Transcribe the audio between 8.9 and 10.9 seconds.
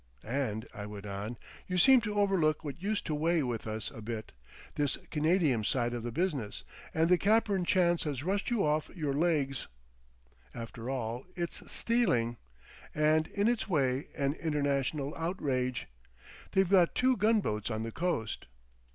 your legs. After